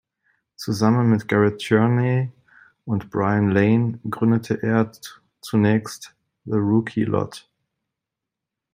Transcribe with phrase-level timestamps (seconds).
[0.55, 2.31] Zusammen mit Garrett Tierney
[2.85, 4.91] und Brian Lane gründete er
[5.41, 7.47] zunächst The Rookie Lot.